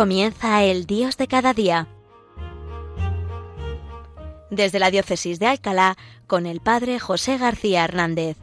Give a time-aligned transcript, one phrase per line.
[0.00, 1.86] Comienza el Dios de cada día.
[4.50, 8.38] Desde la Diócesis de Alcalá, con el Padre José García Hernández.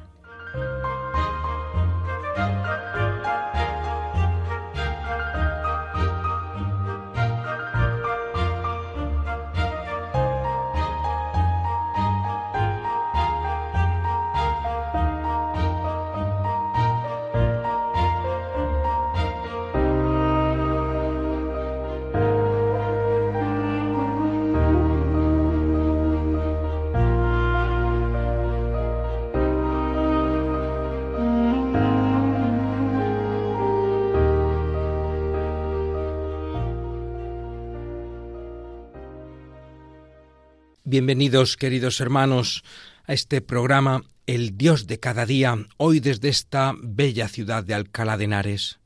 [40.89, 42.63] Bienvenidos, queridos hermanos,
[43.05, 48.15] a este programa El Dios de cada día, hoy desde esta bella ciudad de Alcalá
[48.15, 48.79] de Henares.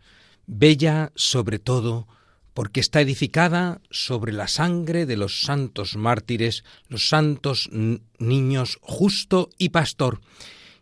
[0.48, 2.08] Bella sobre todo
[2.56, 7.70] porque está edificada sobre la sangre de los santos mártires, los santos
[8.18, 10.22] niños justo y pastor.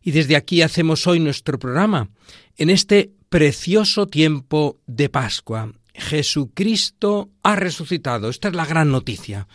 [0.01, 2.11] Y desde aquí hacemos hoy nuestro programa,
[2.55, 5.73] en este precioso tiempo de Pascua.
[5.93, 8.29] Jesucristo ha resucitado.
[8.29, 9.49] Esta es la gran noticia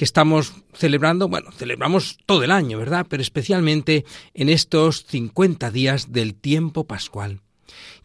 [0.00, 3.04] que estamos celebrando, bueno, celebramos todo el año, ¿verdad?
[3.06, 7.42] Pero especialmente en estos 50 días del tiempo pascual.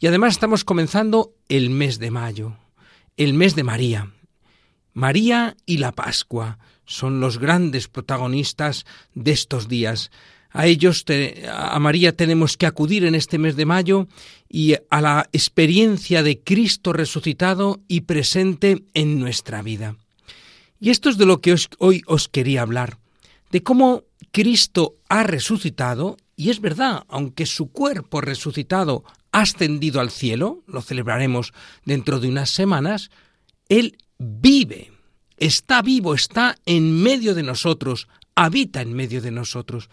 [0.02, 2.58] Y además estamos comenzando el mes de mayo,
[3.16, 4.12] el mes de María.
[4.92, 10.12] María y la Pascua son los grandes protagonistas de estos días.
[10.50, 11.06] A ellos,
[11.50, 14.10] a María tenemos que acudir en este mes de mayo
[14.50, 19.96] y a la experiencia de Cristo resucitado y presente en nuestra vida.
[20.86, 23.00] Y esto es de lo que hoy os quería hablar,
[23.50, 30.12] de cómo Cristo ha resucitado, y es verdad, aunque su cuerpo resucitado ha ascendido al
[30.12, 31.54] cielo, lo celebraremos
[31.86, 33.10] dentro de unas semanas,
[33.68, 34.92] Él vive,
[35.38, 39.90] está vivo, está en medio de nosotros, habita en medio de nosotros.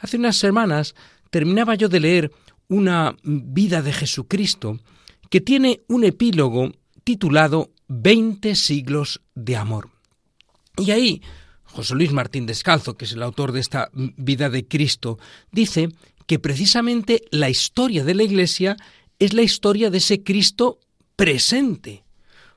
[0.00, 0.96] Hace unas semanas
[1.30, 2.32] terminaba yo de leer
[2.66, 4.80] una vida de Jesucristo
[5.30, 6.72] que tiene un epílogo
[7.04, 9.91] titulado Veinte siglos de amor.
[10.76, 11.22] Y ahí,
[11.64, 15.18] José Luis Martín Descalzo, que es el autor de esta vida de Cristo,
[15.50, 15.88] dice
[16.26, 18.76] que precisamente la historia de la Iglesia
[19.18, 20.78] es la historia de ese Cristo
[21.16, 22.04] presente,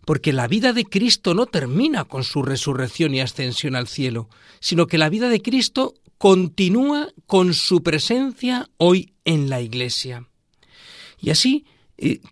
[0.06, 4.88] porque la vida de Cristo no termina con su resurrección y ascensión al cielo, sino
[4.88, 10.28] que la vida de Cristo continúa con su presencia hoy en la Iglesia.
[11.20, 11.66] Y así,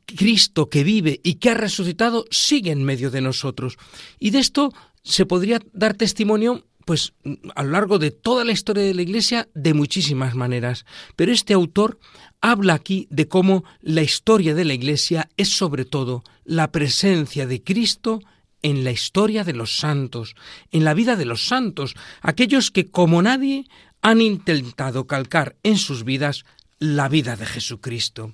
[0.06, 3.78] Cristo que vive y que ha resucitado sigue en medio de nosotros.
[4.20, 7.14] Y de esto se podría dar testimonio pues
[7.56, 10.86] a lo largo de toda la historia de la Iglesia de muchísimas maneras,
[11.16, 12.00] pero este autor
[12.42, 17.64] habla aquí de cómo la historia de la Iglesia es sobre todo la presencia de
[17.64, 18.22] Cristo
[18.62, 20.36] en la historia de los santos,
[20.72, 23.66] en la vida de los santos, aquellos que como nadie
[24.02, 26.44] han intentado calcar en sus vidas
[26.80, 28.34] la vida de Jesucristo.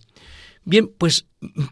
[0.65, 1.25] Bien, pues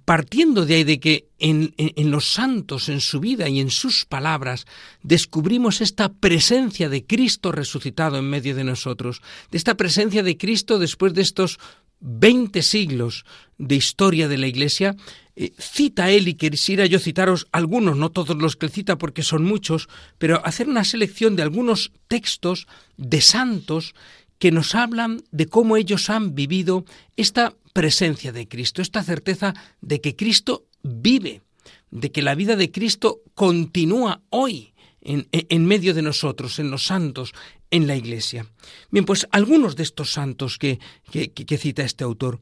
[0.06, 1.74] partiendo de ahí de que en,
[2.10, 4.66] los santos, en su vida y en sus palabras,
[5.04, 9.22] descubrimos esta presencia de Cristo resucitado en medio de nosotros,
[9.52, 11.60] de esta presencia de Cristo después de estos
[12.00, 13.26] veinte siglos
[13.58, 14.96] de historia de la Iglesia,
[15.36, 19.44] eh, cita él y quisiera yo citaros algunos, no todos los que cita porque son
[19.44, 22.68] muchos, pero hacer una selección de algunos textos
[22.98, 23.94] de santos
[24.40, 26.86] que nos hablan de cómo ellos han vivido
[27.18, 31.44] esta presencia de Cristo, esta certeza de que Cristo vive,
[31.92, 37.34] de que la vida de Cristo continúa hoy en, medio de nosotros, en los santos,
[37.70, 38.48] en la Iglesia.
[38.90, 40.80] Bien, pues algunos de estos santos que,
[41.12, 42.40] que cita este autor.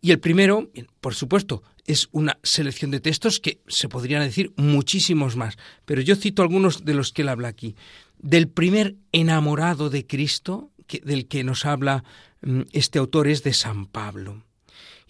[0.00, 0.70] Y el primero,
[1.00, 6.14] por supuesto, es una selección de textos que se podrían decir muchísimos más, pero yo
[6.14, 7.74] cito algunos de los que él habla aquí.
[8.20, 10.70] Del primer enamorado de Cristo,
[11.02, 12.04] del que nos habla
[12.42, 14.44] mm, este autor, es de San Pablo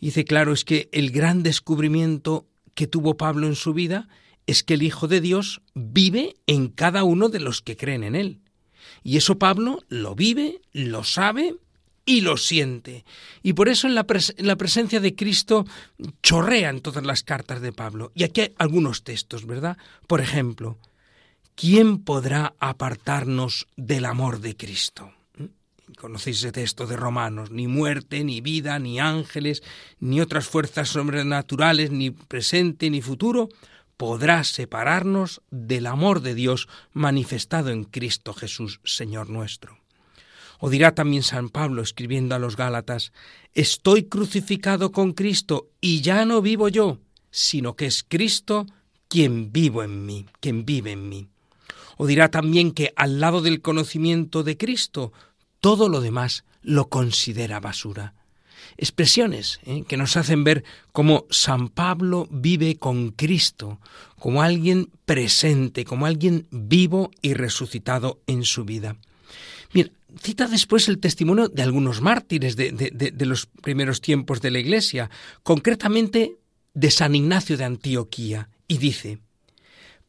[0.07, 4.09] dice, claro, es que el gran descubrimiento que tuvo Pablo en su vida
[4.47, 8.15] es que el Hijo de Dios vive en cada uno de los que creen en
[8.15, 8.41] Él.
[9.03, 11.57] Y eso Pablo lo vive, lo sabe
[12.07, 13.05] y lo siente.
[13.43, 15.67] Y por eso en la, en la, presencia de Cristo
[16.23, 18.13] chorrean todas las cartas de Pablo.
[18.15, 19.77] Y aquí hay algunos textos, ¿verdad?
[20.07, 20.79] Por ejemplo,
[21.55, 25.13] ¿quién podrá apartarnos del amor de Cristo?
[25.99, 29.63] Conocéis ese texto de Romanos, ni muerte, ni vida, ni ángeles,
[30.01, 33.49] ni otras fuerzas sobrenaturales, ni presente, ni futuro,
[33.97, 39.79] podrá separarnos del amor de Dios manifestado en Cristo Jesús, Señor nuestro.
[40.61, 43.13] O dirá también San Pablo escribiendo a los Gálatas,
[43.55, 46.99] Estoy crucificado con Cristo y ya no vivo yo,
[47.31, 48.67] sino que es Cristo
[49.09, 51.29] quien vivo en mí, quien vive en mí.
[51.97, 55.13] O dirá también que al lado del conocimiento de Cristo,
[55.61, 58.15] todo lo demás lo considera basura.
[58.77, 59.85] Expresiones ¿eh?
[59.89, 63.81] que nos hacen ver cómo San Pablo vive con Cristo,
[64.19, 68.97] como alguien presente, como alguien vivo y resucitado en su vida.
[69.73, 74.61] Bien, cita después el testimonio de algunos mártires de, de, los primeros tiempos de la
[74.61, 75.11] Iglesia,
[75.43, 76.37] concretamente
[76.75, 79.19] de San Ignacio de Antioquía, y dice,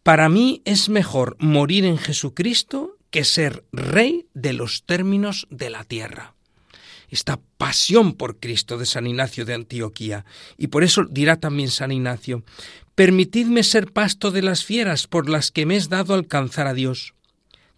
[0.03, 5.83] Para mí es mejor morir en Jesucristo que ser rey de los términos de la
[5.83, 6.35] tierra.
[7.09, 10.25] Esta pasión por Cristo de San Ignacio de Antioquía.
[10.57, 12.43] Y por eso dirá también San Ignacio,
[12.99, 17.13] Permitidme ser pasto de las fieras por las que me es dado alcanzar a Dios.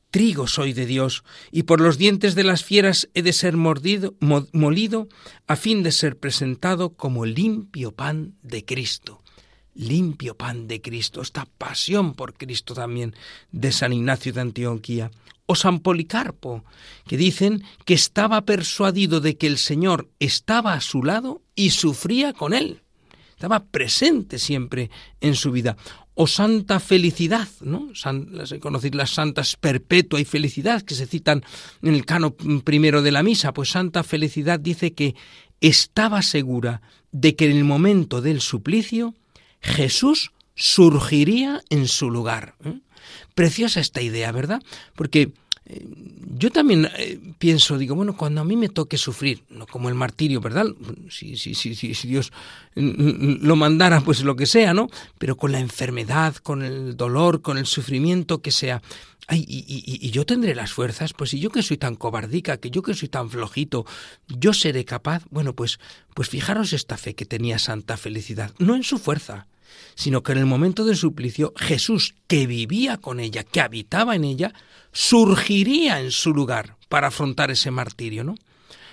[0.09, 4.15] Trigo soy de Dios, y por los dientes de las fieras he de ser mordido,
[4.19, 5.09] molido,
[5.45, 9.20] a fin de ser presentado como limpio pan de Cristo.
[9.73, 13.15] Limpio pan de Cristo, esta pasión por Cristo también
[13.51, 15.11] de San Ignacio de Antioquía
[15.45, 16.63] o San Policarpo,
[17.05, 22.31] que dicen que estaba persuadido de que el Señor estaba a su lado y sufría
[22.31, 22.81] con él.
[23.31, 25.75] Estaba presente siempre en su vida.
[26.13, 27.89] O Santa Felicidad, ¿no?
[28.59, 31.43] conocéis las Santas Perpetua y Felicidad que se citan
[31.81, 33.53] en el cano primero de la misa.
[33.53, 35.15] Pues Santa Felicidad dice que
[35.59, 36.81] estaba segura
[37.11, 39.15] de que en el momento del suplicio
[39.61, 42.55] Jesús surgiría en su lugar.
[42.63, 42.79] ¿eh?
[43.35, 44.61] Preciosa esta idea, ¿verdad?
[44.95, 45.31] Porque
[45.65, 45.85] eh,
[46.37, 49.95] yo también eh, pienso, digo, bueno, cuando a mí me toque sufrir, no como el
[49.95, 50.65] martirio, ¿verdad?
[51.09, 52.31] Si, si, si, si, Dios
[52.75, 54.89] lo mandara, pues lo que sea, ¿no?
[55.17, 58.81] Pero con la enfermedad, con el dolor, con el sufrimiento que sea.
[59.27, 62.57] Ay, y, y, y yo tendré las fuerzas, pues si yo que soy tan cobardica,
[62.57, 63.85] que yo que soy tan flojito,
[64.27, 65.23] yo seré capaz.
[65.29, 65.79] Bueno, pues,
[66.13, 69.47] pues fijaros esta fe que tenía Santa Felicidad, no en su fuerza,
[69.95, 74.23] sino que en el momento del suplicio Jesús, que vivía con ella, que habitaba en
[74.23, 74.53] ella,
[74.91, 78.35] surgiría en su lugar para afrontar ese martirio, ¿no?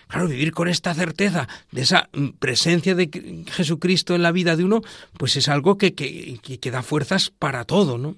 [0.08, 4.64] Claro, vivir con esta certeza de esa mm, presencia de Jesucristo en la vida de
[4.64, 4.80] uno,
[5.18, 8.16] pues es algo que, que, que da fuerzas para todo, ¿no?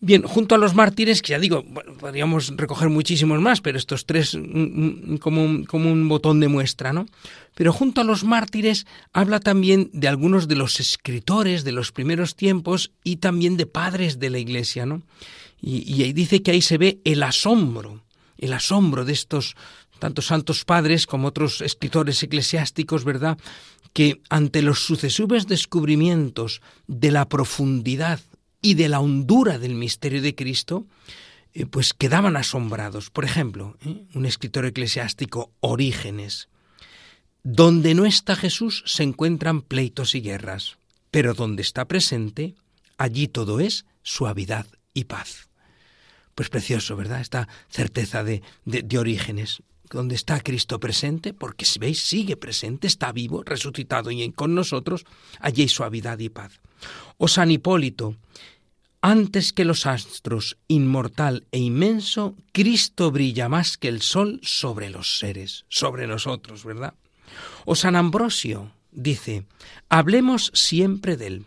[0.00, 1.64] Bien, junto a los mártires, que ya digo,
[1.98, 6.92] podríamos recoger muchísimos más, pero estos tres mm, mm, como como un botón de muestra,
[6.92, 7.06] ¿no?
[7.54, 12.34] Pero junto a los mártires habla también de algunos de los escritores de los primeros
[12.34, 15.02] tiempos y también de padres de la Iglesia, ¿no?
[15.60, 18.02] Y, y dice que ahí se ve el asombro,
[18.38, 19.56] el asombro de estos
[19.98, 23.38] tantos santos padres como otros escritores eclesiásticos, ¿verdad?
[23.92, 28.20] Que ante los sucesivos descubrimientos de la profundidad
[28.60, 30.86] y de la hondura del misterio de Cristo,
[31.54, 33.10] eh, pues quedaban asombrados.
[33.10, 34.04] Por ejemplo, ¿eh?
[34.14, 36.48] un escritor eclesiástico, Orígenes,
[37.44, 40.78] donde no está Jesús se encuentran pleitos y guerras,
[41.10, 42.54] pero donde está presente,
[42.96, 45.48] allí todo es suavidad y paz.
[46.34, 47.20] Pues precioso, ¿verdad?
[47.20, 48.42] Esta certeza de,
[48.98, 54.54] Orígenes donde está Cristo presente, porque si veis, sigue presente, está vivo, resucitado y con
[54.54, 55.04] nosotros,
[55.38, 56.60] allí hay suavidad y paz.
[57.18, 58.16] O San Hipólito,
[59.02, 65.18] antes que los astros, inmortal e inmenso, Cristo brilla más que el sol sobre los
[65.18, 66.94] seres, sobre nosotros, ¿verdad?
[67.64, 69.46] O San Ambrosio dice,
[69.88, 71.46] hablemos siempre de Él.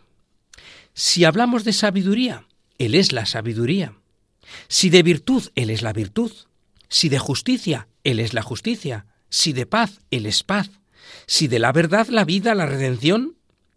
[0.93, 2.45] Si hablamos de sabiduría,
[2.77, 3.93] Él es la sabiduría.
[4.67, 6.31] Si de virtud, Él es la virtud.
[6.89, 9.05] Si de justicia, Él es la justicia.
[9.29, 10.69] Si de paz, Él es paz.
[11.25, 13.35] Si de la verdad, la vida, la redención,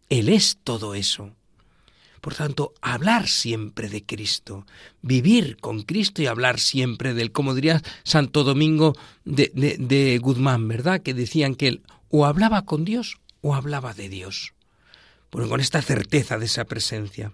[0.09, 1.35] Él es todo eso.
[2.21, 4.67] Por tanto, hablar siempre de Cristo,
[5.01, 10.69] vivir con Cristo y hablar siempre de Él, como diría Santo Domingo de, de, Guzmán,
[10.69, 11.01] ¿verdad?
[11.01, 14.53] Que decían que él o hablaba con Dios o hablaba de Dios.
[15.31, 17.33] Bueno, con esta certeza de esa presencia.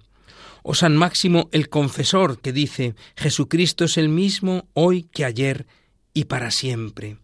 [0.62, 5.66] O San Máximo el Confesor, que dice, Jesucristo es el mismo hoy que ayer
[6.12, 7.18] y para siempre.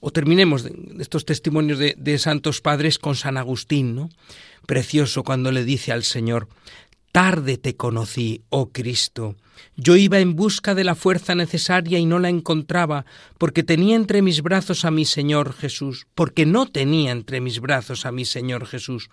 [0.00, 0.64] O terminemos
[0.98, 4.10] estos testimonios de, de, santos padres con San Agustín, ¿no?
[4.66, 6.48] Precioso cuando le dice al Señor,
[7.14, 9.36] Tarde te conocí, oh Cristo.
[9.76, 13.06] Yo iba en busca de la fuerza necesaria y no la encontraba,
[13.38, 18.04] porque tenía entre mis brazos a mi Señor Jesús, porque no tenía entre mis brazos
[18.04, 19.10] a mi Señor Jesús.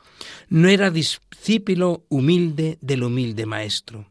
[0.49, 4.07] No era discípulo humilde del humilde Maestro.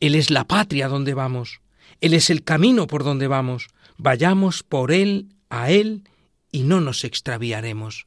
[0.00, 1.60] Él es la patria donde vamos,
[2.00, 3.68] Él es el camino por donde vamos.
[3.98, 6.04] Vayamos por Él, a Él,
[6.50, 8.06] y no nos extraviaremos.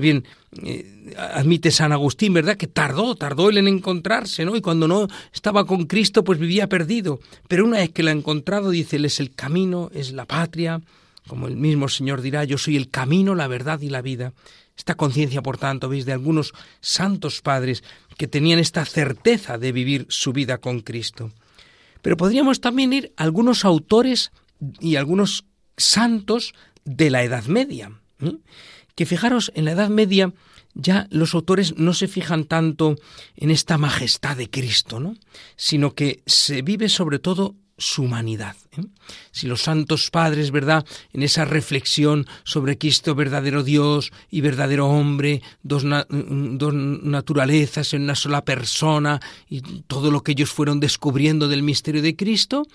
[0.00, 0.24] Bien,
[0.62, 2.56] eh, admite San Agustín, ¿verdad?
[2.56, 4.56] Que tardó, tardó él en encontrarse, ¿no?
[4.56, 7.20] Y cuando no estaba con Cristo, pues vivía perdido.
[7.48, 10.80] Pero una vez que lo ha encontrado, dice, Él es el camino, es la patria,
[11.28, 14.32] como el mismo Señor dirá, yo soy el camino, la verdad y la vida.
[14.76, 17.82] esta conciencia, por tanto, veis, de algunos santos padres
[18.16, 21.30] que tenían esta certeza de vivir su vida con Cristo.
[22.02, 24.30] Pero podríamos también ir a algunos autores
[24.80, 25.44] y algunos
[25.76, 27.92] santos de la Edad Media.
[28.98, 30.34] Que fijaros, en la Edad Media
[30.74, 32.96] ya los autores no se fijan tanto
[33.36, 35.14] en esta majestad de Cristo, ¿no?
[35.54, 38.56] sino que se vive sobre todo su humanidad.
[38.76, 38.82] ¿eh?
[39.30, 45.42] Si los santos padres, ¿verdad?, en esa reflexión sobre Cristo verdadero Dios y verdadero hombre,
[45.62, 51.62] dos, dos, naturalezas en una sola persona, y todo lo que ellos fueron descubriendo del
[51.62, 52.66] misterio de Cristo,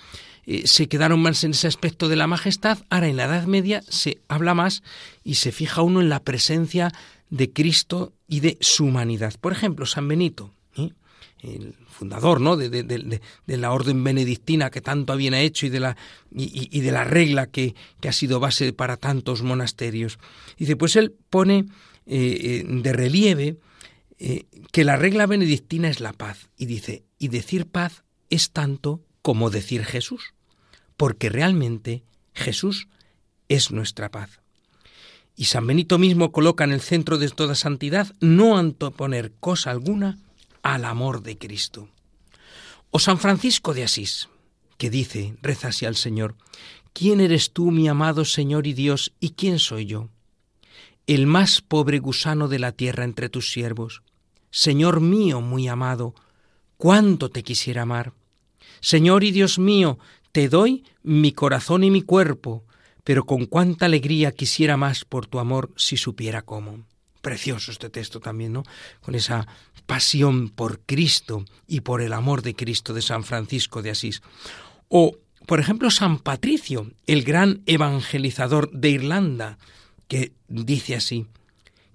[0.46, 2.80] eh, se quedaron más en ese aspecto de la majestad.
[2.90, 4.84] Ahora en la Edad Media se habla más
[5.24, 6.92] y se fija uno en la presencia
[7.30, 9.34] de Cristo y de su humanidad.
[9.40, 10.92] Por ejemplo, San Benito, ¿eh?
[11.40, 12.58] el fundador ¿no?
[12.58, 15.98] De, la orden benedictina que tanto había hecho y de la,
[16.32, 20.20] y, de la regla que, que, ha sido base para tantos monasterios.
[20.58, 21.66] Dice, pues él pone
[22.06, 23.58] eh, de relieve
[24.72, 26.50] que la regla benedictina es la paz.
[26.58, 30.36] Y dice, y decir paz es tanto como decir Jesús,
[30.98, 32.04] porque realmente
[32.36, 32.88] Jesús
[33.50, 34.42] es nuestra paz.
[35.36, 40.20] Y San Benito mismo coloca en el centro de toda santidad no anteponer cosa alguna
[40.62, 41.90] al amor de Cristo.
[42.92, 44.30] O San Francisco de Asís,
[44.78, 46.36] que dice, reza así al Señor,
[46.94, 50.10] ¿quién eres tú, mi amado Señor y Dios, y quién soy yo?
[51.08, 54.04] El más pobre gusano de la tierra entre tus siervos.
[54.52, 56.14] Señor mío muy amado,
[56.78, 58.14] cuánto te quisiera amar.
[58.84, 59.98] Señor y Dios mío,
[60.34, 62.66] te doy mi corazón y mi cuerpo,
[63.06, 66.86] pero con cuánta alegría quisiera más por tu amor si supiera cómo.
[67.22, 68.64] Precioso este texto también, ¿no?
[69.00, 69.48] Con esa
[69.86, 74.22] pasión por Cristo y por el amor de Cristo de San Francisco de Asís.
[74.90, 79.58] O, por ejemplo, San Patricio, el gran evangelizador de Irlanda,
[80.10, 81.26] que dice así,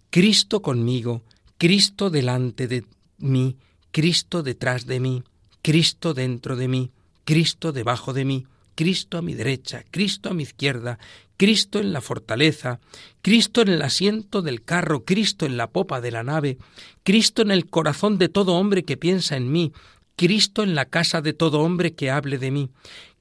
[0.09, 1.23] Cristo conmigo,
[1.59, 2.87] Cristo delante de
[3.19, 3.59] mí,
[3.91, 5.23] Cristo detrás de mí,
[5.63, 6.91] Cristo dentro de mí,
[7.25, 10.99] Cristo debajo de mí, Cristo a mi derecha, Cristo a mi izquierda,
[11.37, 12.81] Cristo en la fortaleza,
[13.23, 16.59] Cristo en el asiento del carro, Cristo en la popa de la nave,
[17.03, 19.73] Cristo en el corazón de todo hombre que piensa en mí,
[20.17, 22.71] Cristo en la casa de todo hombre que hable de mí,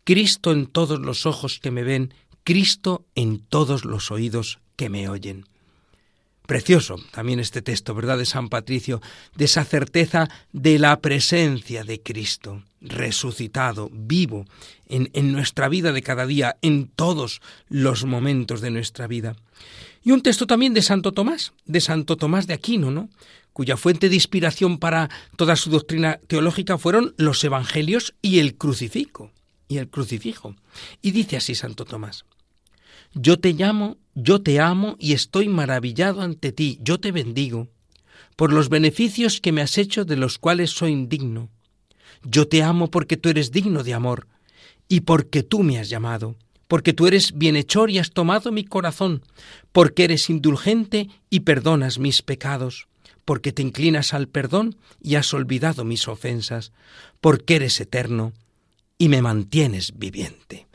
[0.03, 2.13] Cristo en todos los ojos que me ven,
[2.44, 5.46] Cristo en todos los oídos que me oyen.
[6.48, 9.01] Precioso también este texto, ¿verdad?, de San Patricio,
[9.36, 14.46] de esa certeza de la presencia de Cristo, resucitado, vivo,
[14.88, 19.36] en, nuestra vida de cada día, en todos los momentos de nuestra vida.
[20.06, 23.10] Y un texto también de Santo Tomás, de Santo Tomás de Aquino, ¿no?,
[23.51, 29.32] cuya fuente de inspiración para toda su doctrina teológica fueron los evangelios y el crucifijo,
[29.68, 30.56] y el crucifijo.
[31.01, 32.24] Y dice así Santo Tomás,
[33.13, 37.68] yo te llamo, yo te amo y estoy maravillado ante ti, yo te bendigo,
[38.36, 41.50] por los beneficios que me has hecho de los cuales soy indigno.
[42.24, 44.28] Yo te amo porque tú eres digno de amor,
[44.90, 46.36] y porque tú me has llamado,
[46.68, 49.22] porque tú eres bienhechor y has tomado mi corazón,
[49.72, 52.88] porque eres indulgente y perdonas mis pecados,
[53.24, 56.72] porque te inclinas al perdón y has olvidado mis ofensas,
[57.22, 58.34] porque eres eterno
[58.98, 60.67] y me mantienes viviente.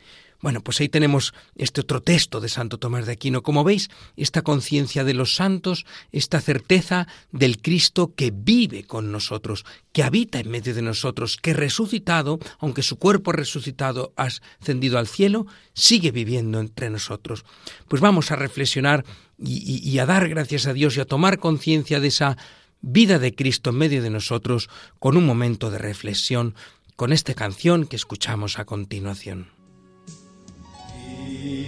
[0.43, 3.45] Bueno, pues ahí tenemos este otro texto de Santo Tomás de Aquino.
[3.45, 9.65] Como veis, esta conciencia de los santos, esta certeza del Cristo que vive con nosotros,
[9.93, 14.31] que habita en medio de nosotros, que resucitado, aunque su cuerpo resucitado ha
[14.61, 17.45] ascendido al cielo, sigue viviendo entre nosotros.
[17.87, 19.05] Pues vamos a reflexionar
[19.39, 22.37] y, y a dar gracias a Dios y a tomar conciencia de esa
[22.81, 24.69] vida de Cristo en medio de nosotros
[24.99, 26.57] con un momento de reflexión,
[26.97, 29.62] con esta canción que escuchamos a continuación.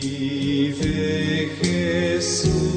[0.04, 2.74] Vive Jesús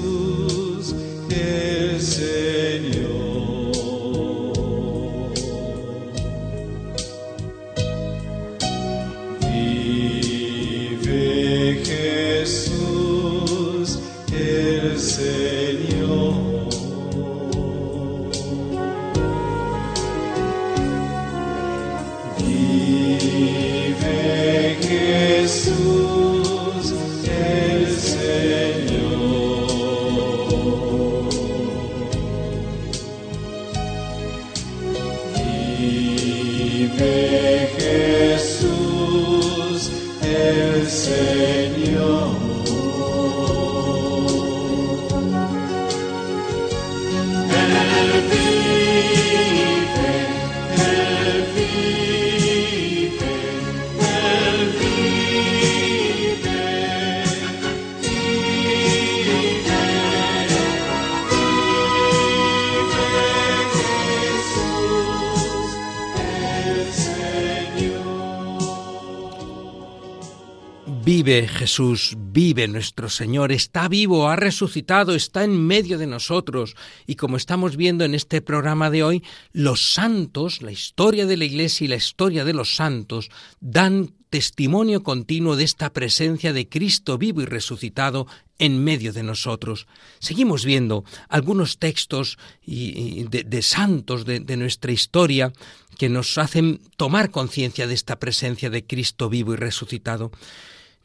[71.77, 76.75] Jesús, vive nuestro Señor, está vivo, ha resucitado, está en medio de nosotros.
[77.05, 81.45] Y como estamos viendo en este programa de hoy, los santos, la historia de la
[81.45, 83.29] Iglesia y la historia de los santos
[83.59, 88.25] dan testimonio continuo de esta presencia de Cristo vivo y resucitado
[88.57, 89.85] en medio de nosotros.
[90.17, 95.53] Seguimos viendo algunos textos de, santos de, de nuestra historia
[95.99, 100.31] que nos hacen tomar conciencia de esta presencia de Cristo vivo y resucitado.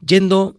[0.04, 0.56] Yendo,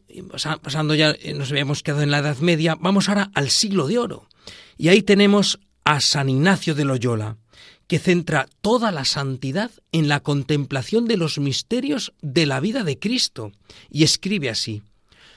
[0.61, 3.99] pasando ya, eh, nos habíamos quedado en la Edad Media, vamos ahora al siglo de
[3.99, 4.29] oro.
[4.77, 7.37] Y ahí tenemos a San Ignacio de Loyola,
[7.87, 12.97] que centra toda la santidad en la contemplación de los misterios de la vida de
[12.97, 13.51] Cristo.
[13.89, 14.81] Y escribe así,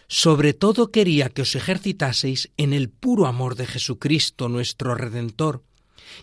[0.06, 5.64] sobre todo quería que os ejercitaseis en el puro amor de Jesucristo nuestro Redentor,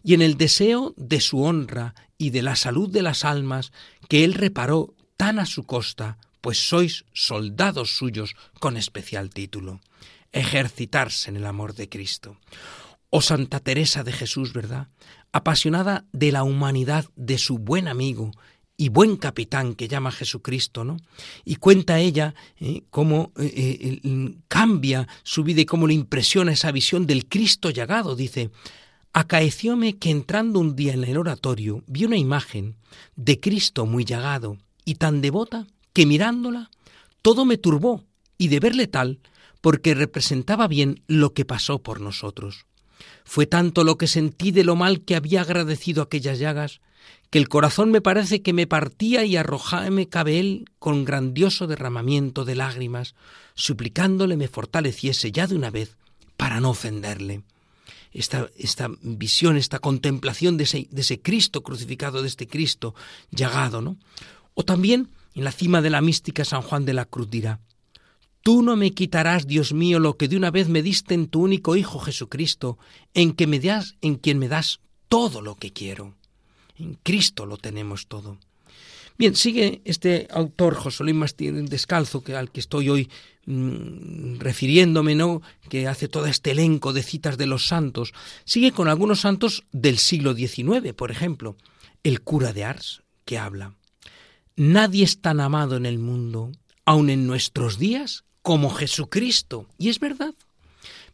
[0.04, 3.74] y en el deseo de su honra y de la salud de las almas
[4.08, 9.80] que Él reparó tan a su costa pues sois soldados suyos con especial título.
[10.34, 12.36] Ejercitarse en el amor de Cristo.
[13.10, 14.90] O Santa Teresa de Jesús, ¿verdad?
[15.32, 18.32] Apasionada de la humanidad de su buen amigo
[18.76, 20.98] y buen capitán que llama Jesucristo, ¿no?
[21.46, 26.74] Y cuenta ella eh, cómo eh, eh, cambia su vida y cómo le impresiona esa
[26.74, 28.18] visión del Cristo llagado.
[28.18, 28.52] Dice,
[29.14, 32.76] acaecióme que entrando un día en el oratorio vi una imagen
[33.16, 36.70] de Cristo muy llagado y tan devota que mirándola
[37.24, 38.04] todo me turbó
[38.38, 39.20] y de verle tal,
[39.62, 42.66] porque representaba bien lo que pasó por nosotros.
[43.24, 46.82] Fue tanto lo que sentí de lo mal que había agradecido aquellas llagas,
[47.30, 52.44] que el corazón me parece que me partía y arrojáme cabe él con grandioso derramamiento
[52.44, 53.16] de lágrimas,
[53.56, 55.96] suplicándole me fortaleciese ya de una vez
[56.36, 57.44] para no ofenderle.
[58.12, 62.94] Esta, esta visión, esta contemplación de ese, de ese Cristo crucificado, de este Cristo
[63.32, 63.98] llagado, ¿no?
[64.54, 67.60] O también en la cima de la mística San Juan de la Cruz dirá,
[68.44, 71.42] Tú no me quitarás, Dios mío, lo que de una vez me diste en tu
[71.42, 72.78] único Hijo Jesucristo,
[73.14, 76.14] en que me das, en quien me das todo lo que quiero.
[76.78, 78.38] En Cristo lo tenemos todo.
[79.18, 83.10] Bien, sigue este autor, José Luis Mastín Descalzo, al que estoy hoy
[83.46, 85.16] mm, refiriéndome,
[85.70, 88.12] que hace todo este elenco de citas de los santos,
[88.44, 91.56] sigue con algunos santos del siglo XIX, por ejemplo,
[92.04, 93.76] el cura de Ars, que habla.
[94.56, 96.52] Nadie es tan amado en el mundo,
[96.86, 99.68] aun en nuestros días, como Jesucristo.
[99.78, 100.34] Y es verdad.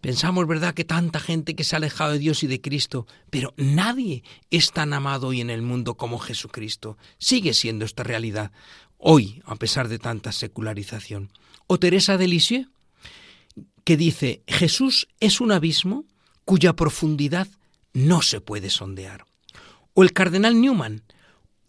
[0.02, 3.54] Pensamos, ¿verdad?, que tanta gente que se ha alejado de Dios y de Cristo, pero
[3.58, 6.98] nadie es tan amado hoy en el mundo como Jesucristo.
[7.18, 8.52] Sigue siendo esta realidad
[8.98, 11.32] hoy, a pesar de tanta secularización.
[11.68, 12.70] O Teresa de Lisieux,
[13.84, 16.06] que dice, Jesús es un abismo
[16.46, 17.48] cuya profundidad
[17.94, 19.26] no se puede sondear.
[19.94, 21.04] O el cardenal Newman,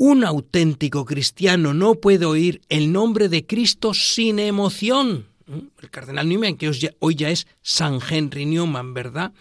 [0.01, 5.27] un auténtico cristiano no puede oír el nombre de Cristo sin emoción.
[5.47, 5.59] ¿Mm?
[5.83, 9.35] El cardenal Newman, que hoy ya es San Henry Newman, ¿verdad?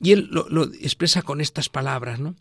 [0.00, 2.36] Y él lo, lo expresa con estas palabras, ¿no?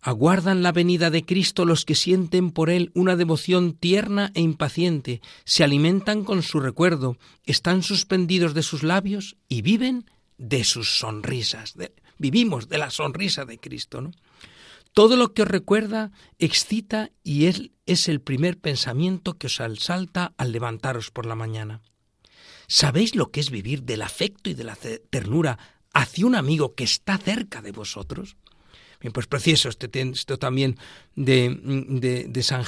[0.00, 5.20] Aguardan la venida de Cristo los que sienten por Él una devoción tierna e impaciente,
[5.44, 11.74] se alimentan con su recuerdo, están suspendidos de sus labios y viven de sus sonrisas.
[12.16, 14.12] vivimos de la sonrisa de Cristo, ¿no?
[14.92, 20.34] Todo lo que os recuerda excita y es, es el primer pensamiento que os asalta
[20.36, 21.80] al levantaros por la mañana.
[22.68, 24.76] ¿Sabéis lo que es vivir del afecto y de la
[25.10, 25.58] ternura
[25.94, 28.36] hacia un amigo que está cerca de vosotros?
[29.00, 30.78] Bien, pues precioso este texto también
[31.16, 32.64] de, de, de San,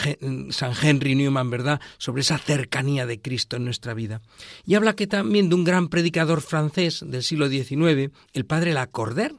[0.50, 4.20] San, Henry Newman, ¿verdad?, sobre esa cercanía de Cristo en nuestra vida.
[4.66, 9.36] Y habla que también de un gran predicador francés del siglo XIX, el padre Lacordaire,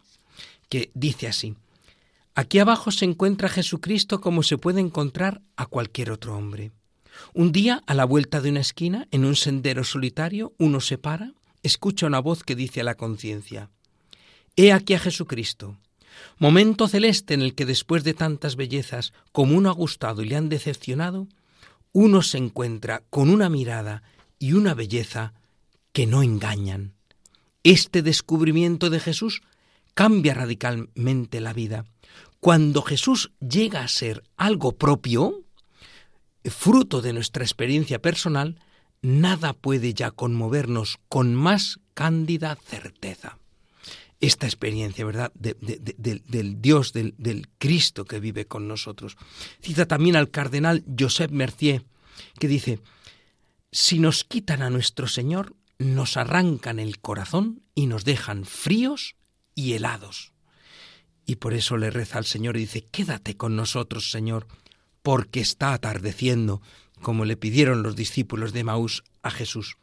[0.69, 1.55] que dice así,
[2.37, 6.73] Aquí abajo se encuentra Jesucristo como se puede encontrar a cualquier otro hombre.
[7.33, 11.31] Un día, a la vuelta de una esquina, en un sendero solitario, uno se para,
[11.63, 13.69] escucha una voz que dice a la conciencia,
[14.57, 15.77] He aquí a Jesucristo.
[16.37, 20.35] Momento celeste en el que después de tantas bellezas, como uno ha gustado y le
[20.35, 21.29] han decepcionado,
[21.93, 24.03] uno se encuentra con una mirada
[24.39, 25.33] y una belleza
[25.93, 26.95] que no engañan.
[27.63, 29.41] Este descubrimiento de Jesús
[29.93, 31.85] cambia radicalmente la vida
[32.45, 35.45] cuando Jesús llega a ser algo propio,
[36.43, 38.61] fruto de nuestra experiencia personal,
[39.01, 43.39] nada puede ya conmovernos con más cándida certeza.
[44.19, 49.17] Esta experiencia, ¿verdad?, del Dios, del, del Cristo que vive con nosotros.
[49.59, 51.83] Cita también al cardenal Joseph Mercier,
[52.37, 52.79] que dice,
[53.71, 59.15] si nos quitan a nuestro Señor, nos arrancan el corazón y nos dejan fríos
[59.55, 60.34] y helados.
[61.25, 64.47] Y por eso le reza al Señor y dice, quédate con nosotros, Señor,
[65.01, 66.61] porque está atardeciendo,
[67.01, 69.77] como le pidieron los discípulos de Maús a Jesús.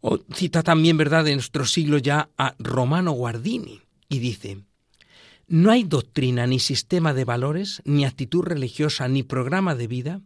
[0.00, 4.62] O cita también, ¿verdad?, de nuestro siglo ya a Romano Guardini y dice,
[5.46, 10.20] no hay doctrina ni sistema de valores, ni actitud religiosa, ni programa de vida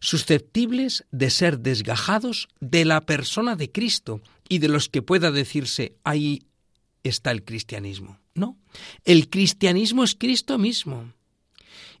[0.00, 5.96] susceptibles de ser desgajados de la persona de Cristo y de los que pueda decirse
[6.04, 6.42] ahí
[7.08, 8.18] está el cristianismo.
[8.34, 8.58] No,
[9.04, 11.12] el cristianismo es Cristo mismo.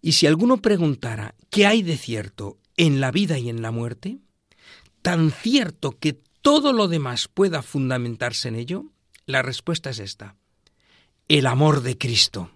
[0.02, 4.18] Y si alguno preguntara qué hay de cierto en la vida y en la muerte,
[5.02, 8.84] tan cierto que todo lo demás pueda fundamentarse en ello,
[9.24, 10.36] la respuesta es esta.
[11.28, 12.50] El amor de Cristo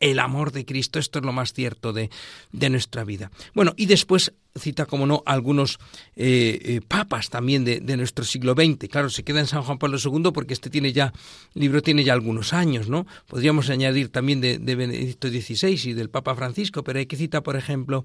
[0.00, 0.98] el amor de Cristo.
[0.98, 2.10] Esto es lo más cierto de,
[2.52, 3.30] de nuestra vida.
[3.54, 5.78] Bueno, y después cita, como no, algunos
[6.16, 8.88] eh, eh, papas también de, de, nuestro siglo XX.
[8.88, 11.12] Claro, se queda en San Juan Pablo II porque este tiene ya,
[11.54, 13.06] libro tiene ya algunos años, ¿no?
[13.26, 17.56] Podríamos añadir también de, Benedicto XVI y del Papa Francisco, pero hay que citar, por
[17.56, 18.04] ejemplo,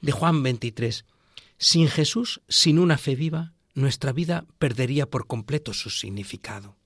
[0.00, 1.04] de Juan XXIII.
[1.58, 6.79] Sin Jesús, sin una fe viva, nuestra vida perdería por completo su significado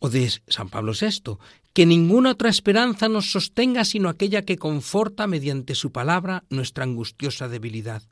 [0.00, 1.38] o de San Pablo VI,
[1.72, 7.48] que ninguna otra esperanza nos sostenga sino aquella que conforta mediante su palabra nuestra angustiosa
[7.48, 8.02] debilidad.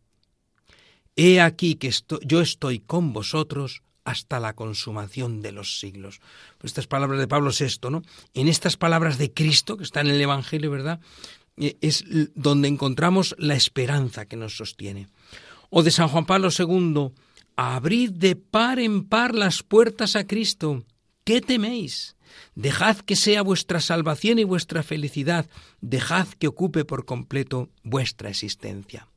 [1.16, 6.20] He aquí que yo estoy con vosotros hasta la consumación de los siglos.
[6.58, 8.02] Pues estas palabras de Pablo VI, ¿no?
[8.34, 11.00] En estas palabras de Cristo, que están en el Evangelio, ¿verdad?
[11.56, 15.08] Eh, es donde encontramos la esperanza que nos sostiene.
[15.70, 17.10] O de San Juan Pablo II,
[17.56, 20.84] abrid de par en par las puertas a Cristo
[21.28, 22.16] ¿Qué teméis?
[22.54, 25.44] Dejad que sea vuestra salvación y vuestra felicidad,
[25.82, 29.08] dejad que ocupe por completo vuestra existencia.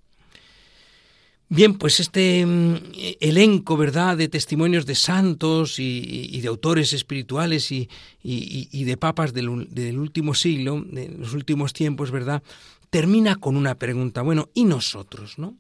[1.48, 2.76] Bien, pues este mm,
[3.22, 7.88] elenco, ¿verdad?, de testimonios de santos y, de autores espirituales y,
[8.84, 12.44] de papas del, del, último siglo, de los últimos tiempos, ¿verdad?,
[12.90, 14.22] termina con una pregunta.
[14.22, 15.56] Bueno, ¿y nosotros, no?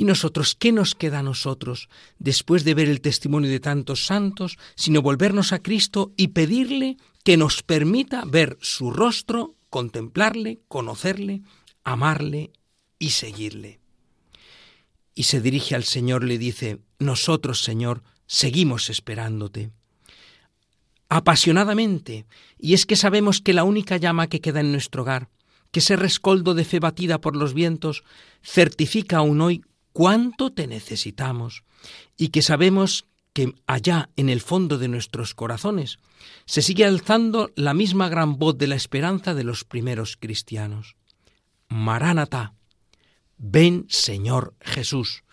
[0.00, 1.88] ¿Y nosotros qué nos queda a nosotros
[2.20, 7.36] después de ver el testimonio de tantos santos, sino volvernos a Cristo y pedirle que
[7.36, 11.42] nos permita ver su rostro, contemplarle, conocerle,
[11.82, 12.52] amarle
[13.00, 13.80] y seguirle?
[15.16, 19.72] Y se dirige al Señor, le dice, nosotros, Señor, seguimos esperándote.
[21.08, 22.24] Apasionadamente,
[22.56, 25.28] y es que sabemos que la única llama que queda en nuestro hogar,
[25.72, 28.04] que ese rescoldo de fe batida por los vientos,
[28.42, 29.64] certifica aún hoy
[29.98, 31.64] cuánto te necesitamos
[32.16, 35.98] y que sabemos que allá en el fondo de nuestros corazones
[36.46, 40.94] se sigue alzando la misma gran voz de la esperanza de los primeros cristianos.
[41.68, 42.54] Maránata,
[43.38, 45.24] ven Señor Jesús.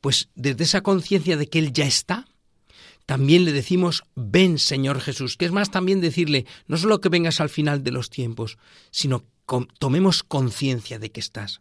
[0.00, 2.28] Pues desde esa conciencia de que Él ya está,
[3.06, 7.40] también le decimos, ven Señor Jesús, que es más también decirle, no solo que vengas
[7.40, 8.56] al final de los tiempos,
[8.92, 9.24] sino
[9.80, 11.60] tomemos conciencia de que estás,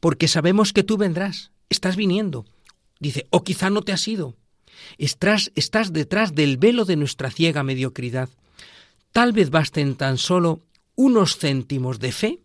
[0.00, 2.44] porque sabemos que tú vendrás, estás viniendo.
[2.98, 4.36] Dice, o quizá no te has ido.
[4.98, 8.28] Estás, estás detrás del velo de nuestra ciega mediocridad.
[9.12, 10.60] Tal vez basten tan solo
[10.96, 12.38] unos céntimos de fe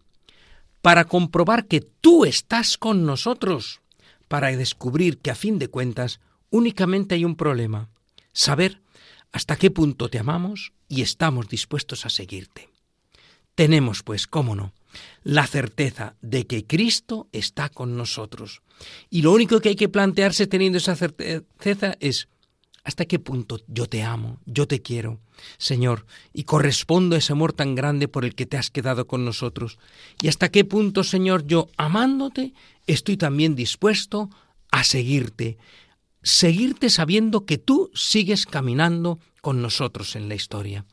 [0.82, 3.82] para comprobar que tú estás con nosotros,
[4.28, 6.20] para descubrir que a fin de cuentas
[6.52, 7.90] únicamente hay un problema,
[8.34, 8.82] saber
[9.32, 12.70] hasta qué punto te amamos y estamos dispuestos a seguirte.
[13.56, 14.74] Tenemos, pues, cómo no,
[15.24, 18.62] la certeza de que Cristo está con nosotros.
[19.10, 22.28] Y lo único que hay que plantearse teniendo esa certeza es,
[22.84, 25.20] ¿hasta qué punto yo te amo, yo te quiero,
[25.58, 29.26] Señor, y correspondo a ese amor tan grande por el que te has quedado con
[29.26, 29.80] nosotros?
[30.22, 32.54] ¿Y hasta qué punto, Señor, yo, amándote,
[32.88, 34.30] estoy también dispuesto
[34.72, 35.58] a seguirte?
[36.22, 40.86] Seguirte sabiendo que tú sigues caminando con nosotros en la historia.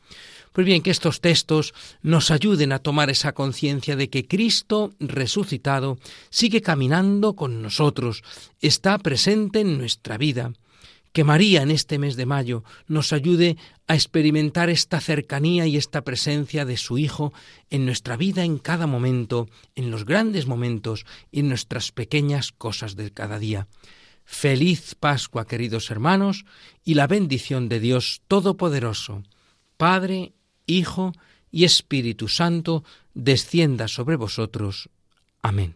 [0.53, 5.97] Pues bien, que estos textos nos ayuden a tomar esa conciencia de que Cristo resucitado
[6.29, 8.23] sigue caminando con nosotros,
[8.61, 10.53] está presente en nuestra vida.
[11.11, 16.03] Que María en este mes de mayo nos ayude a experimentar esta cercanía y esta
[16.03, 17.33] presencia de su Hijo
[17.71, 22.95] en nuestra vida en cada momento, en los grandes momentos y en nuestras pequeñas cosas
[22.95, 23.67] de cada día.
[24.23, 26.45] Feliz Pascua, queridos hermanos,
[26.83, 29.23] y la bendición de Dios Todopoderoso,
[29.77, 30.33] Padre,
[30.65, 31.13] Hijo
[31.51, 34.89] y Espíritu Santo, descienda sobre vosotros.
[35.41, 35.75] Amén.